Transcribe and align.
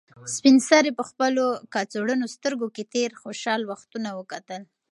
سپین 0.35 0.57
سرې 0.69 0.91
په 0.97 1.03
خپل 1.09 1.33
کڅوړنو 1.73 2.27
سترګو 2.35 2.67
کې 2.75 2.83
تېر 2.93 3.09
خوشحاله 3.21 3.65
وختونه 3.71 4.09
کتل. 4.31 4.61